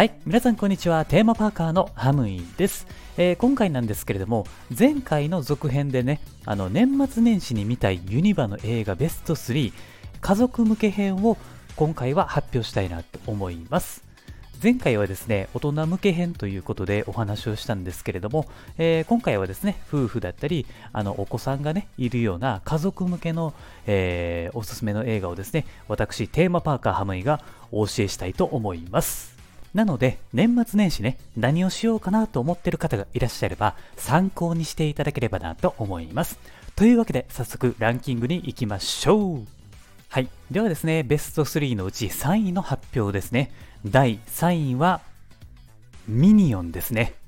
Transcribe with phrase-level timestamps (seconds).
[0.00, 1.04] はい、皆さんこんにちは。
[1.04, 2.86] テーマパーカーのハムイです、
[3.18, 9.74] えー、今回なんですけれども、前回の続編でね、あの年末年始に見たいユニバの映画ベスト3、
[10.22, 11.36] 家族向け編を
[11.76, 14.02] 今回は発表したいなと思います。
[14.62, 18.46] 前回はですね、大人向け編ということでお話をしたんですけれども、
[18.78, 20.64] えー、今回はですね、夫婦だったり、
[20.94, 23.52] あのお子さんがね、いるような家族向けの、
[23.86, 29.39] えー、おすすめの映画をですね、私、テーマパーカーハムイがお教えしたいと思います。
[29.74, 36.38] なので、年末年始ね、何をしようかなと思ってる方がいらっしゃれば、参考にしていただければなと思います。
[36.74, 39.46] というわけで、早速ランキングに行きましょう。
[40.08, 40.28] はい。
[40.50, 43.52] ではですね、ベスト3のうち3位の発表ですね。
[43.86, 45.00] 第3位は、
[46.08, 47.19] ミニオンですね。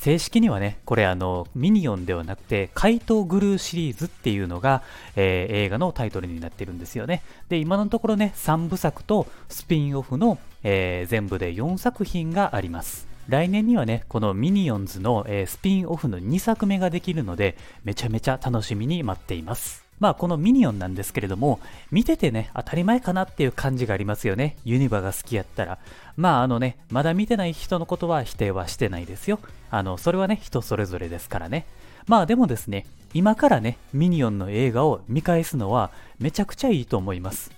[0.00, 4.82] 正式にはね、これあの、ミニオンではなくて、怪盗グルーシリーズっていうのが、
[5.14, 7.22] えー、映画のタイトルになってるんですよね。
[7.50, 13.06] で、今のところね、3部作とスピンオフの、えー、全部で4作品があります。
[13.28, 19.89] 来年にはね、このミニオンズの、えー、スピンオフの2作目ができるので、めちゃめちゃ楽しみに待っています。
[20.00, 24.56] まあこのミニオンなんですけれども、見ててね、当たり前かなっていう感じがありますよね。
[24.64, 25.78] ユニバが好きやったら。
[26.16, 29.38] まああのね、まだ見てない人のことは否定はしてないですよ。
[29.70, 31.66] あの、それはね、人それぞれですからね。
[32.06, 37.50] まあでもですね、今からね、ミニオンの映画を見返すのはめちゃくちゃいいと思います。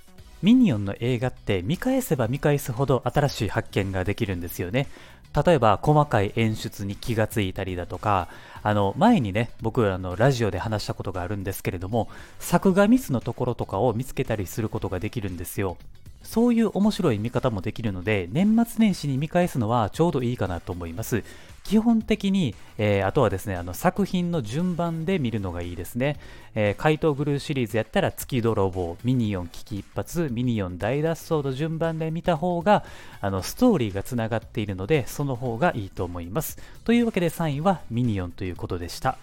[0.42, 4.88] ミニオンの映画って見返せば見返すほど新しい発見ができるんですよね。
[5.34, 8.28] 例えば細かい演出に気がついたりだとか、
[8.62, 15.76] あの前にね、僕あのラジオで話したことがあるんですけれども、作画ミスのところとかを見つけたりすることができるんですよ。
[16.22, 21.24] そういう面白い見方もできるので、年末年始に見返すのはちょうどいいかなと思います。
[21.64, 26.18] 基本的に、えー、あとはですね、あの作品の順番で見るのがいいですね。
[26.54, 32.84] えー、怪盗グルーシリーズやったら月泥棒、ミニオン危機一髪、ミニオン大脱走の順番で見た方が、
[33.20, 36.58] あのストーリーがつながっているので、その方がいいと思います。
[36.84, 39.16] というわけで3位はミニオンということでした。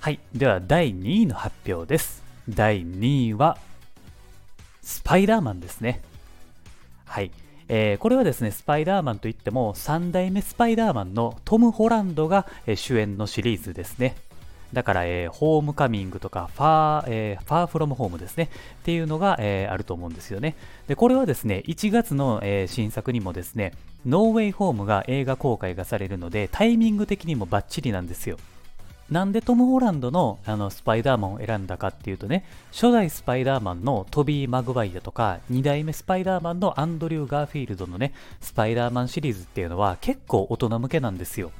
[0.00, 0.18] はい。
[0.34, 2.22] では第2位の発表です。
[2.48, 3.58] 第2位は、
[4.82, 6.00] スパイダーマンですね。
[7.06, 7.30] はい。
[7.68, 14.14] えー、これはですね、スパイダーマンといっても、3代目スパイダーマンのトム・ホランドが、え、主演のシリーズですね。
[14.72, 18.50] だから、えー、ホームカミングとかファー、えー、ファーフロムホームですね。
[18.82, 20.54] っていうのが、えー、あると思うんですよね。
[20.86, 23.72] で、これはですね、1月の、えー、新作にもですね、
[24.04, 28.38] ノーウェイホームが映画公開がされるので、タイミング的にもバッチリなんですよ。
[29.10, 41.52] なんでトム・ホランドのあのスパイダーマンを選んだかっていうとね、初代スパイダーマンのトビー・マグワイアとか、2代目スパイダーマンのアンドリュー・ガーフィールドのね、スパイダーマンシリーズっていうのは結構大人向けなんですよ。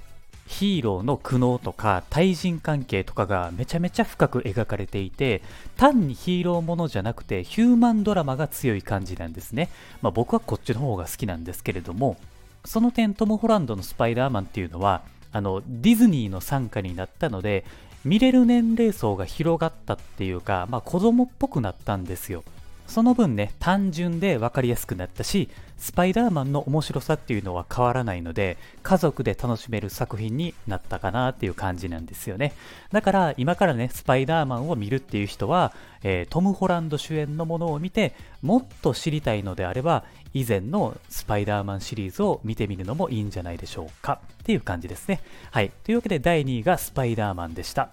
[0.46, 5.42] ヒーローの苦悩とか対人関係とかがめちゃめちゃ深く描かれていて
[5.76, 9.68] 単にヒーローものじゃなくてヒューマンドラマが強い感じなんですね、
[10.02, 12.16] まあ、僕はこっちの方が好きなんですけれども
[12.64, 17.64] その点トム・ホランドのスパイダーマンっていうのはあのディズニーの傘下になったので
[18.04, 22.44] 見れる年齢層が広がったっていうか、まあ、子供っぽくなったんですよ。
[22.86, 32.54] その分ね単純で分かりやすくなったしスパイダーマンの面白さっていうのは変わらないので家族で楽しめる作品になったかなっていう感じなんですよね。
[32.92, 45.20] だから今からねスパイダーマンを見るっていう人は、えー、トム・ホランド主演のものを見てもっと知りたいのであれば以前のスパイダーマンシリーズを見てみるのもいいんじゃないでしょうかっていう感じですね。
[45.50, 45.70] はい。
[45.84, 47.90] というわけで第2位がスパイダーマンでした。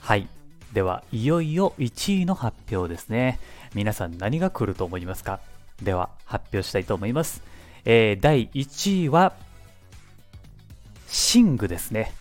[0.00, 0.41] はい。
[0.72, 3.38] ではいよいよ1位の発表ですね
[3.74, 5.40] 皆さん何が来ると思いますか？
[5.82, 7.42] では発表したいと思います。
[7.84, 9.34] えー、第1位は、
[11.08, 12.12] シングですね。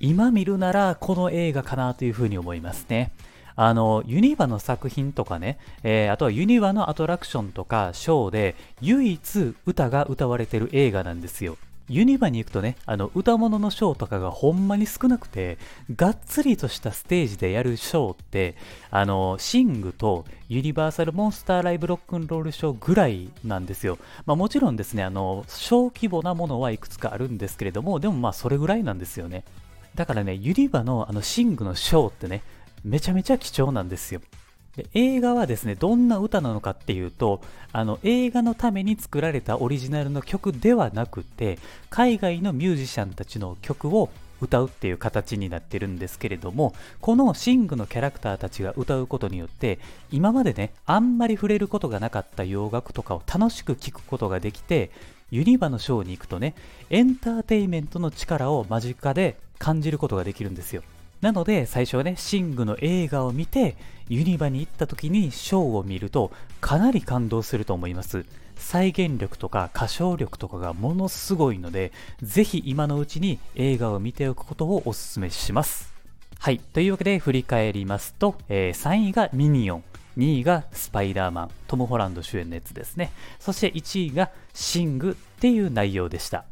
[0.00, 3.10] 今見るならこの映画かなというふうに思いますね。
[3.56, 11.58] あの、ユニバの作品とかね、えー、あとはユニバのアトラクションとかショーで唯一歌が歌われてる映画なんですよ。
[11.88, 15.58] ユニバに行くとね、あの、歌物のショーとかがほんまに少なくて、
[15.96, 18.56] がっつりとしたステージでやるショーって、
[18.90, 23.98] あの、シングとユニバーサルモンスターライブロックンロールショーぐらいなんですよ。
[24.26, 29.44] まあもちろんですね、あの、小規模なものはいくつかあるんですけれども、でもまあそれぐらいなんですよね。
[29.94, 32.42] だからね、ユニバのあのシングのショーってね、
[32.84, 34.20] めちゃめちゃ貴重なんですよ。
[34.78, 37.40] で映画はですね、どんな歌なのかっていうと、
[37.72, 41.58] あの映画のために作られたオリジナルの曲ではなくて、
[41.90, 44.08] 海外のミュージシャンたちの曲を
[44.40, 49.80] 歌うっていう形になってるんですけれども、このシングのキャラクターたちが歌うことによって、
[50.12, 54.90] 今までね、あんまり触れることがなかった洋楽とかを楽しく聴くことができて、
[55.30, 56.54] ユニバのショーに行くとね、
[56.88, 60.82] エンターテインメントの力を間近で感じることができるんですよ。
[61.20, 63.76] なので最初はね、シングの映画を見て、
[64.08, 66.30] ユニバに行った時にショーを見ると
[66.60, 68.24] かなり感動すると思います。
[68.56, 71.92] 再現力とか歌唱力とかがものすごいので、
[72.22, 75.92] ぜひ今のうちに映画を見ておくことをお勧めします。
[76.38, 76.58] はい。
[76.58, 79.84] というわけで振り返りますと、えー、3位がミニオン。
[80.16, 83.12] 2位がスパイダーマン、トム・ホランド主演のやつですね。
[83.38, 86.44] そして1位がシングっていう内容でした。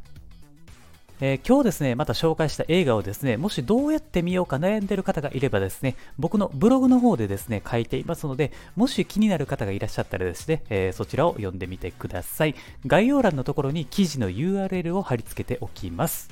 [1.19, 12.53] えー、今日ですね、また紹介した映画をですね、もしどうやって見ようか悩んでる方がいればですね、僕のブログの方でですね、書いていますので、もし気になる方がいらっしゃったらですね、えー、そちらを読んでみてください。
[12.85, 16.29] 概要欄のところに記事の URL を貼り付けておきます。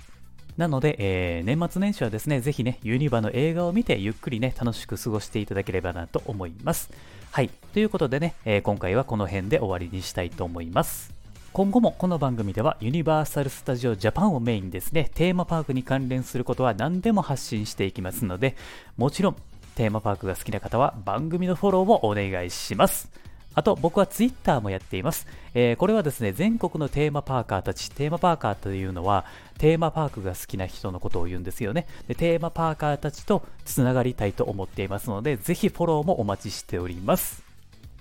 [0.55, 6.91] なので、えー、年末年始はですね、ぜひね、ユニバの映画を見て、ゆっくりね、楽しく過ごしていただければなと思います。
[7.31, 7.49] はい。
[7.73, 11.14] ということでね、えー、今回はこの辺で終わりにしたいと思います。
[11.55, 18.57] 今後もこの番組ではユニバーサル・スタジオ・ジャパンをメインですね、テーマパークに関連することは何でも発信していきますので、
[18.97, 19.37] もちろん
[19.75, 23.09] テーマパークが好きな方は番組のフォローもお願いします。
[23.53, 25.27] あと、僕は Twitter もやっています。
[25.53, 29.23] えー、これはですね、全国のテーマパーカーたち、テーマパーカーというのは、
[29.57, 31.87] テーマパークが好きな人のことを言うんですよね。
[32.09, 37.44] でテーマパーカーたちとつながりたいと思っていますので、ぜひフォローもお待ちしております。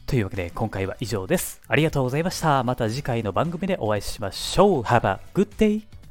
[0.06, 1.61] というわけで今回は以上です。
[1.67, 2.62] ありがとうございました。
[2.62, 4.83] また次回の番組でお会いしましょう。
[4.83, 6.04] Have a good day!